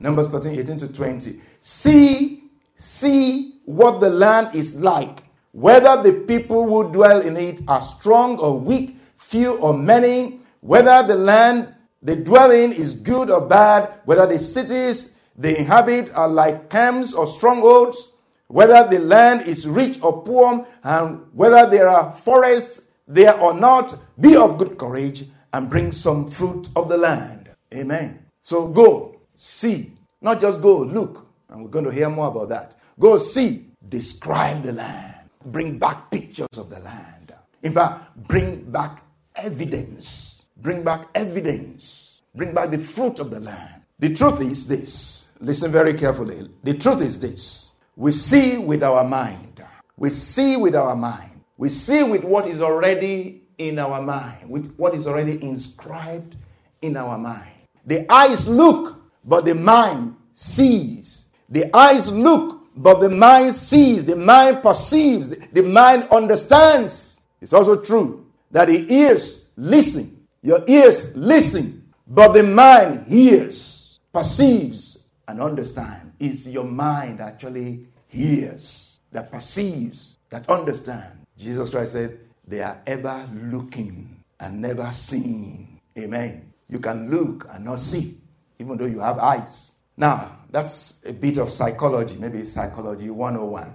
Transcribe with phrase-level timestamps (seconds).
[0.00, 1.40] Numbers 13, 18 to 20.
[1.60, 2.44] See,
[2.76, 8.38] see what the land is like, whether the people who dwell in it are strong
[8.38, 13.92] or weak, few or many, whether the land they dwell in is good or bad,
[14.04, 18.12] whether the cities they inhabit are like camps or strongholds,
[18.46, 23.98] whether the land is rich or poor, and whether there are forests there or not,
[24.20, 27.50] be of good courage and bring some fruit of the land.
[27.74, 28.24] Amen.
[28.42, 29.07] So go,
[29.38, 32.76] see, not just go, look, and we're going to hear more about that.
[33.00, 35.14] Go see, describe the land,
[35.46, 37.32] bring back pictures of the land.
[37.62, 39.02] In fact, bring back
[39.34, 40.42] evidence.
[40.58, 42.22] Bring back evidence.
[42.34, 43.82] Bring back the fruit of the land.
[43.98, 45.28] The truth is this.
[45.40, 46.48] Listen very carefully.
[46.64, 47.72] The truth is this.
[47.96, 49.62] We see with our mind.
[49.96, 51.30] We see with our mind.
[51.56, 56.36] We see with what is already in our mind, with what is already inscribed
[56.82, 57.50] in our mind.
[57.84, 58.97] The eyes look,
[59.28, 61.28] but the mind sees.
[61.50, 64.04] The eyes look, but the mind sees.
[64.04, 65.28] The mind perceives.
[65.28, 67.20] The mind understands.
[67.40, 70.26] It's also true that the ears listen.
[70.42, 76.14] Your ears listen, but the mind hears, perceives, and understands.
[76.18, 81.26] It's your mind actually hears, that perceives, that understands.
[81.36, 85.80] Jesus Christ said, They are ever looking and never seeing.
[85.98, 86.52] Amen.
[86.68, 88.16] You can look and not see,
[88.58, 89.72] even though you have eyes.
[89.96, 93.72] Now, that's a bit of psychology, maybe psychology 101.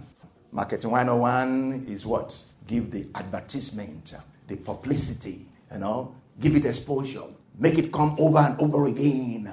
[0.52, 2.38] Marketing 101 is what?
[2.68, 4.14] Give the advertisement,
[4.48, 7.24] the publicity, you know, give it exposure,
[7.58, 9.50] make it come over and over again,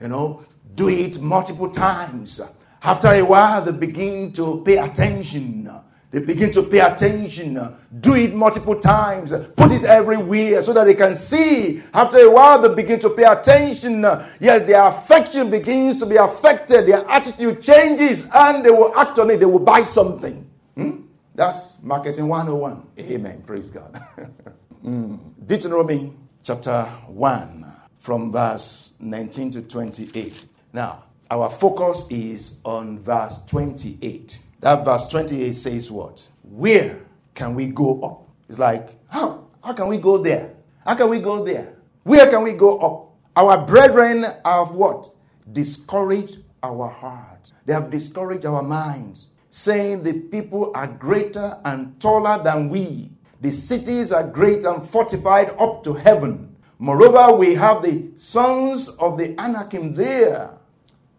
[0.00, 0.44] you know,
[0.74, 2.40] do it multiple times.
[2.82, 5.70] After a while, they begin to pay attention
[6.10, 7.54] they begin to pay attention,
[8.00, 11.82] do it multiple times, put it everywhere so that they can see.
[11.92, 14.00] After a while, they begin to pay attention.
[14.40, 19.30] Yes, their affection begins to be affected, their attitude changes, and they will act on
[19.30, 19.38] it.
[19.38, 20.48] They will buy something.
[20.76, 21.02] Hmm?
[21.34, 22.86] That's marketing 101.
[22.98, 23.42] Amen.
[23.46, 24.00] Praise God.
[24.84, 25.18] mm.
[25.46, 30.46] Deuteronomy chapter 1, from verse 19 to 28.
[30.72, 34.40] Now, our focus is on verse 28.
[34.60, 36.26] That verse 28 says what?
[36.42, 37.00] Where
[37.34, 38.28] can we go up?
[38.48, 39.46] It's like, how?
[39.62, 40.54] How can we go there?
[40.84, 41.74] How can we go there?
[42.02, 43.14] Where can we go up?
[43.36, 45.10] Our brethren have what?
[45.52, 47.52] Discouraged our hearts.
[47.66, 53.10] They have discouraged our minds, saying the people are greater and taller than we.
[53.40, 56.56] The cities are great and fortified up to heaven.
[56.80, 60.50] Moreover, we have the sons of the Anakim there.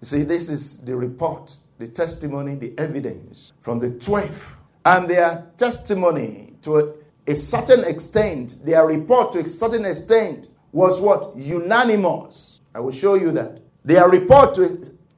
[0.02, 4.58] You see, this is the report the testimony, the evidence from the 12.
[4.86, 6.94] And their testimony to a,
[7.26, 11.36] a certain extent, their report to a certain extent was what?
[11.38, 12.60] Unanimous.
[12.76, 13.62] I will show you that.
[13.84, 14.66] Their report to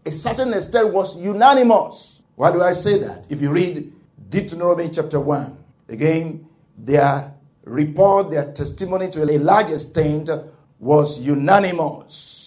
[0.06, 2.22] a, a certain extent was unanimous.
[2.36, 3.30] Why do I say that?
[3.32, 3.92] If you read
[4.30, 5.58] Deuteronomy chapter 1,
[5.90, 6.48] again,
[6.78, 7.34] their
[7.64, 10.30] report, their testimony to a large extent
[10.80, 12.41] was unanimous.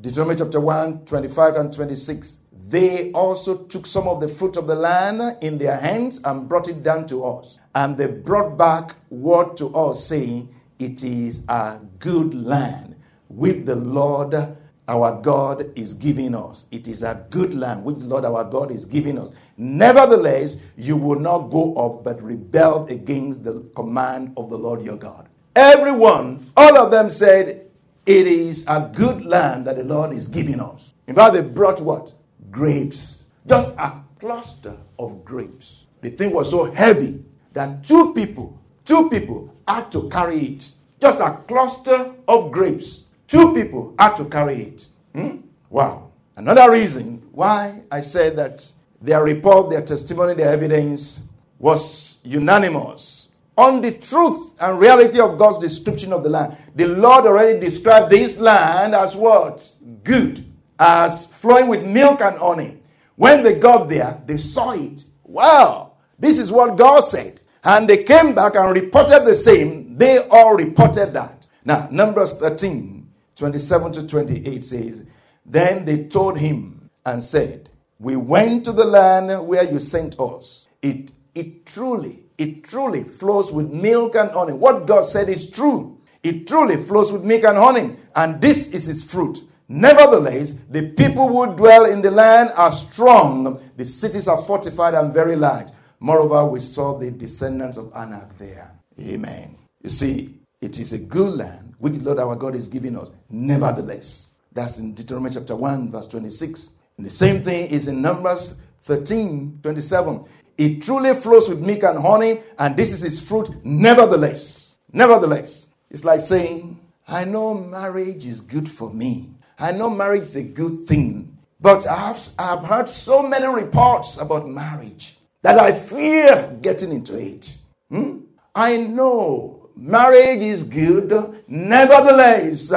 [0.00, 2.40] Deuteronomy chapter 1, 25 and 26
[2.70, 6.68] they also took some of the fruit of the land in their hands and brought
[6.68, 7.58] it down to us.
[7.74, 12.94] And they brought back word to us, saying, It is a good land
[13.28, 14.56] which the Lord
[14.86, 16.66] our God is giving us.
[16.70, 19.32] It is a good land which the Lord our God is giving us.
[19.56, 24.96] Nevertheless, you will not go up but rebel against the command of the Lord your
[24.96, 25.28] God.
[25.56, 27.69] Everyone, all of them said,
[28.06, 30.92] It is a good land that the Lord is giving us.
[31.06, 32.12] In fact, they brought what?
[32.50, 35.84] grapes, just a cluster of grapes.
[36.02, 40.70] The thing was so heavy that two people, two people had to carry it.
[41.00, 43.04] Just a cluster of grapes.
[43.28, 44.86] Two people had to carry it.
[45.14, 45.38] Hmm?
[45.68, 46.10] Wow.
[46.36, 48.70] Another reason why I said that
[49.00, 51.22] their report, their testimony, their evidence
[51.58, 53.19] was unanimous
[53.56, 56.56] on the truth and reality of God's description of the land.
[56.74, 59.70] The Lord already described this land as what?
[60.02, 60.44] Good
[60.78, 62.82] as flowing with milk and honey.
[63.16, 65.04] When they got there, they saw it.
[65.24, 67.40] Wow, this is what God said.
[67.62, 69.96] And they came back and reported the same.
[69.98, 71.46] They all reported that.
[71.64, 73.06] Now, Numbers 13,
[73.36, 75.06] 27 to 28 says,
[75.44, 77.68] Then they told him and said,
[77.98, 80.68] We went to the land where you sent us.
[80.80, 84.54] It, it truly, it truly flows with milk and honey.
[84.54, 86.00] What God said is true.
[86.22, 89.38] It truly flows with milk and honey, and this is its fruit.
[89.68, 95.12] Nevertheless, the people who dwell in the land are strong, the cities are fortified and
[95.12, 95.68] very large.
[96.00, 98.72] Moreover, we saw the descendants of Anak there.
[98.98, 99.56] Amen.
[99.82, 103.10] You see, it is a good land which the Lord our God is giving us.
[103.28, 106.70] Nevertheless, that's in Deuteronomy chapter 1, verse 26.
[106.96, 110.24] And the same thing is in Numbers 13, 27.
[110.60, 113.64] It truly flows with milk and honey, and this is its fruit.
[113.64, 116.78] Nevertheless, nevertheless, it's like saying,
[117.08, 119.30] I know marriage is good for me.
[119.58, 121.38] I know marriage is a good thing.
[121.62, 127.56] But I've, I've heard so many reports about marriage that I fear getting into it.
[127.88, 128.18] Hmm?
[128.54, 131.42] I know marriage is good.
[131.48, 132.70] Nevertheless,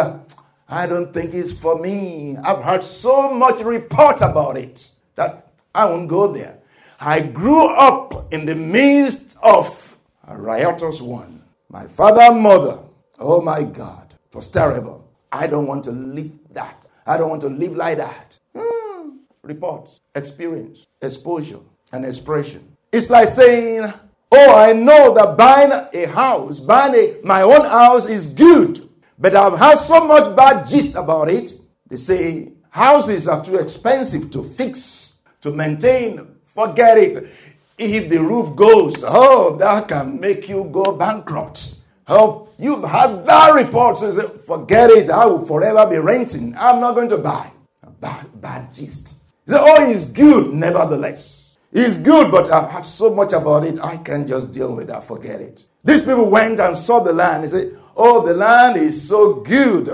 [0.69, 2.37] I don't think it's for me.
[2.37, 6.59] I've heard so much reports about it that I won't go there.
[7.05, 11.43] I grew up in the midst of a riotous one.
[11.69, 12.79] My father and mother,
[13.19, 15.05] oh my God, it was terrible.
[15.29, 16.87] I don't want to live that.
[17.05, 18.39] I don't want to live like that.
[18.55, 19.17] Hmm.
[19.41, 21.59] Reports, experience, exposure,
[21.91, 22.73] and expression.
[22.93, 23.91] It's like saying,
[24.31, 28.79] Oh, I know that buying a house, buying a, my own house is good,
[29.19, 31.51] but I've had so much bad gist about it.
[31.85, 36.29] They say houses are too expensive to fix, to maintain.
[36.53, 37.29] Forget it.
[37.77, 41.75] If the roof goes, oh, that can make you go bankrupt.
[42.07, 43.97] Oh, you've had that report.
[43.97, 45.09] So say, Forget it.
[45.09, 46.55] I will forever be renting.
[46.57, 47.51] I'm not going to buy.
[47.99, 49.07] Bad, bad gist.
[49.47, 51.57] Say, oh, it's good, nevertheless.
[51.71, 55.03] It's good, but I've had so much about it, I can't just deal with that.
[55.05, 55.65] Forget it.
[55.83, 57.43] These people went and saw the land.
[57.43, 59.89] They said, Oh, the land is so good,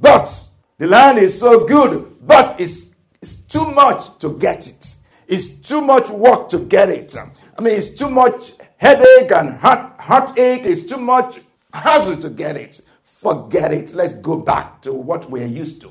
[0.00, 2.86] but the land is so good, but it's,
[3.20, 4.96] it's too much to get it.
[5.32, 7.16] It's too much work to get it.
[7.16, 10.60] I mean, it's too much headache and heart, heartache.
[10.66, 11.40] It's too much
[11.72, 12.82] hassle to get it.
[13.02, 13.94] Forget it.
[13.94, 15.90] Let's go back to what we're used to.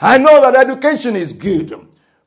[0.00, 1.72] I know that education is good,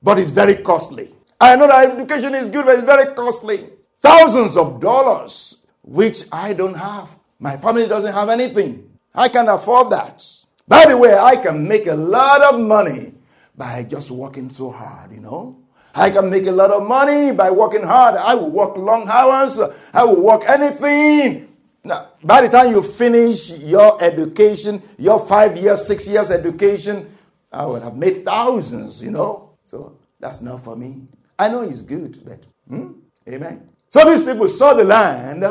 [0.02, 1.14] but it's very costly.
[1.42, 3.72] I know that education is good, but it's very costly.
[3.98, 7.10] Thousands of dollars, which I don't have.
[7.38, 8.98] My family doesn't have anything.
[9.14, 10.26] I can afford that.
[10.70, 13.14] By the way, I can make a lot of money
[13.58, 15.65] by just working so hard, you know.
[15.96, 18.16] I can make a lot of money by working hard.
[18.16, 19.60] I will work long hours.
[19.94, 21.48] I will work anything.
[21.86, 27.16] Now, by the time you finish your education, your five years, six years education,
[27.52, 29.52] I would have made thousands, you know.
[29.64, 31.08] So that's not for me.
[31.40, 32.94] I know it's good, but hmm?
[33.30, 33.70] amen.
[33.90, 35.44] So these people saw the land,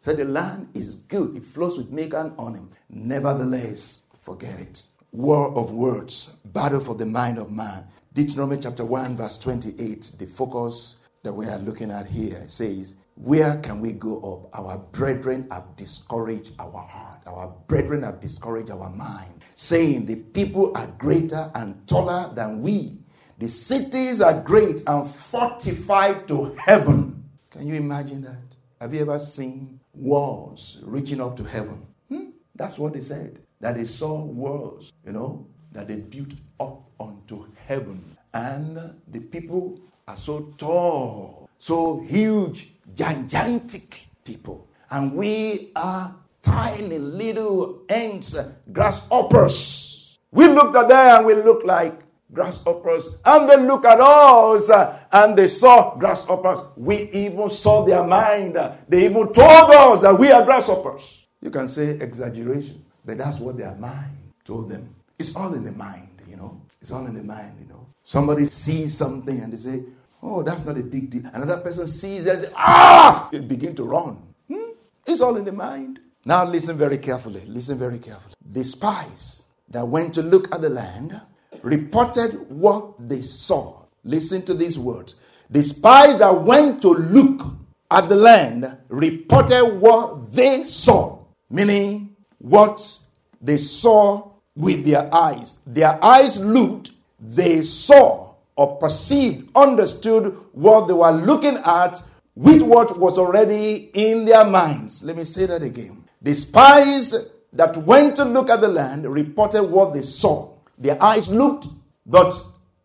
[0.00, 1.36] said the land is good.
[1.36, 2.60] It flows with milk and honey.
[2.88, 4.82] Nevertheless, forget it.
[5.10, 7.86] War of words, battle for the mind of man.
[8.14, 13.56] Deuteronomy chapter 1, verse 28, the focus that we are looking at here says, Where
[13.58, 14.58] can we go up?
[14.58, 17.22] Our brethren have discouraged our heart.
[17.26, 23.02] Our brethren have discouraged our mind, saying, The people are greater and taller than we
[23.42, 27.24] the cities are great and fortified to heaven.
[27.50, 28.56] Can you imagine that?
[28.80, 31.84] Have you ever seen walls reaching up to heaven?
[32.08, 32.26] Hmm?
[32.54, 33.40] That's what they said.
[33.58, 36.88] That they saw walls, you know, that they built up
[37.32, 38.16] onto heaven.
[38.34, 44.66] And the people are so tall, so huge, gigantic people.
[44.90, 48.36] And we are tiny little ants,
[48.72, 50.18] grasshoppers.
[50.30, 52.00] We looked at them and we look like
[52.32, 53.16] grasshoppers.
[53.24, 56.60] And they look at us uh, and they saw grasshoppers.
[56.76, 58.56] We even saw their mind.
[58.88, 61.26] They even told us that we are grasshoppers.
[61.42, 64.94] You can say exaggeration, but that's what their mind told them.
[65.18, 66.60] It's all in the mind, you know.
[66.82, 67.86] It's all in the mind, you know.
[68.02, 69.84] Somebody sees something and they say,
[70.20, 71.22] Oh, that's not a big deal.
[71.32, 73.28] Another person sees and say, Ah!
[73.32, 74.20] It begin to run.
[74.48, 74.72] Hmm?
[75.06, 76.00] It's all in the mind.
[76.24, 77.42] Now listen very carefully.
[77.46, 78.34] Listen very carefully.
[78.50, 81.20] The spies that went to look at the land
[81.62, 83.84] reported what they saw.
[84.02, 85.14] Listen to these words.
[85.50, 87.46] The spies that went to look
[87.92, 92.98] at the land reported what they saw, meaning what
[93.40, 95.60] they saw with their eyes.
[95.66, 102.02] Their eyes looked, they saw or perceived, understood what they were looking at
[102.34, 105.02] with what was already in their minds.
[105.02, 106.04] Let me say that again.
[106.20, 107.14] The spies
[107.52, 110.50] that went to look at the land reported what they saw.
[110.78, 111.66] Their eyes looked,
[112.06, 112.34] but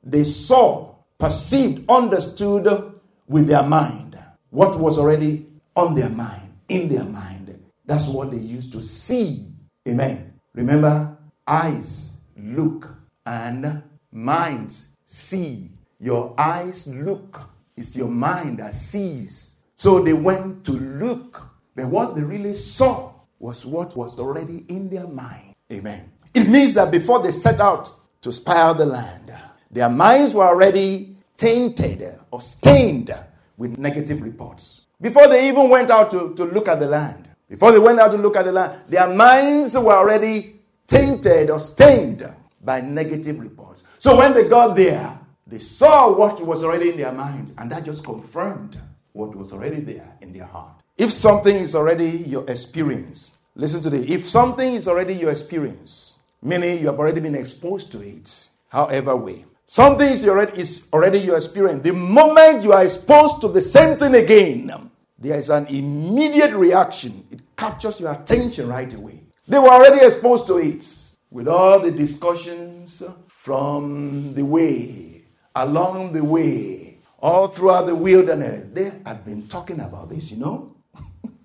[0.04, 4.18] they saw, perceived, understood with their mind
[4.50, 5.46] what was already
[5.76, 7.38] on their mind, in their mind.
[7.86, 9.46] That's what they used to see.
[9.88, 10.34] Amen.
[10.54, 11.17] Remember,
[11.48, 12.90] eyes look
[13.26, 15.70] and minds see.
[16.00, 17.42] Your eyes look.
[17.76, 19.56] It's your mind that sees.
[19.78, 21.50] So they went to look.
[21.76, 25.56] But what they really saw was what was already in their mind.
[25.72, 26.12] Amen.
[26.34, 29.34] It means that before they set out to spy out the land,
[29.72, 33.16] their minds were already tainted or stained
[33.58, 34.82] with negative reports.
[35.00, 38.12] Before they even went out to, to look at the land, before they went out
[38.12, 40.57] to look at the land, their minds were already
[40.88, 42.28] tainted or stained
[42.64, 43.84] by negative reports.
[44.00, 47.86] So when they got there, they saw what was already in their minds, and that
[47.86, 48.80] just confirmed
[49.14, 50.74] what was already there in their heart.
[50.98, 54.10] If something is already your experience, listen to this.
[54.10, 59.16] If something is already your experience, meaning you have already been exposed to it, however
[59.16, 61.84] way, something is already, is already your experience.
[61.84, 67.26] The moment you are exposed to the same thing again, there is an immediate reaction.
[67.32, 69.24] It captures your attention right away.
[69.48, 70.86] They were already exposed to it
[71.32, 75.24] with all the discussions from the way,
[75.56, 78.66] along the way, all throughout the wilderness.
[78.74, 80.76] They had been talking about this, you know.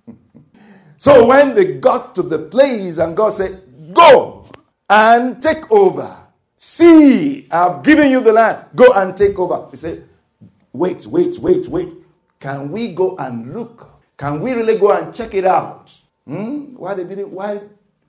[0.99, 3.62] so when they got to the place and God said,
[3.94, 4.49] Go
[4.90, 6.16] and take over.
[6.56, 8.64] See, I've given you the land.
[8.75, 9.68] Go and take over.
[9.71, 10.09] He said,
[10.73, 11.88] Wait, wait, wait, wait.
[12.40, 13.88] Can we go and look?
[14.16, 15.92] Can we really go and check it out?
[16.26, 16.75] Hmm?
[16.75, 17.61] Why, they didn't, why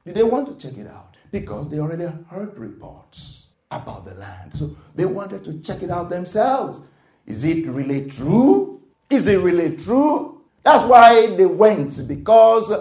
[0.05, 1.15] did they want to check it out?
[1.31, 4.51] Because they already heard reports about the land.
[4.55, 6.81] So they wanted to check it out themselves.
[7.25, 8.81] Is it really true?
[9.09, 10.41] Is it really true?
[10.63, 12.73] That's why they went, because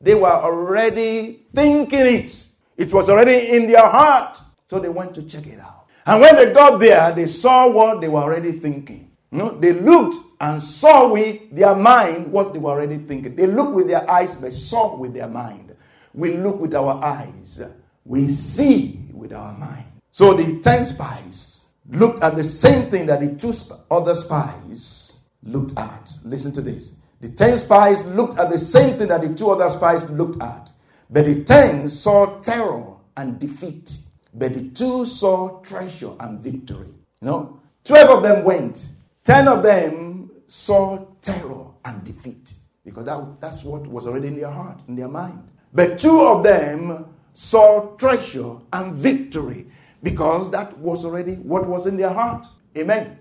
[0.00, 2.48] they were already thinking it.
[2.76, 4.38] It was already in their heart.
[4.66, 5.86] So they went to check it out.
[6.06, 9.10] And when they got there, they saw what they were already thinking.
[9.30, 13.36] You know, they looked and saw with their mind what they were already thinking.
[13.36, 15.69] They looked with their eyes, but saw with their mind.
[16.14, 17.62] We look with our eyes,
[18.04, 19.84] we see with our mind.
[20.12, 25.20] So the 10 spies looked at the same thing that the two sp- other spies
[25.42, 26.10] looked at.
[26.24, 26.96] Listen to this.
[27.20, 30.70] The 10 spies looked at the same thing that the two other spies looked at.
[31.10, 33.98] But the 10 saw terror and defeat.
[34.32, 36.94] But the two saw treasure and victory.
[37.20, 38.88] You know, 12 of them went.
[39.24, 42.54] 10 of them saw terror and defeat.
[42.84, 45.46] Because that, that's what was already in their heart, in their mind.
[45.72, 49.66] But two of them saw treasure and victory
[50.02, 52.46] because that was already what was in their heart.
[52.76, 53.18] Amen.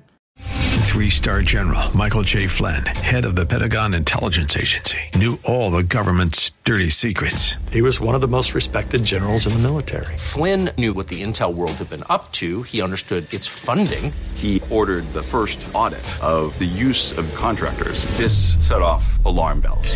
[0.89, 2.47] Three star general Michael J.
[2.47, 7.55] Flynn, head of the Pentagon Intelligence Agency, knew all the government's dirty secrets.
[7.71, 10.17] He was one of the most respected generals in the military.
[10.17, 12.63] Flynn knew what the intel world had been up to.
[12.63, 14.11] He understood its funding.
[14.33, 18.05] He ordered the first audit of the use of contractors.
[18.17, 19.95] This set off alarm bells.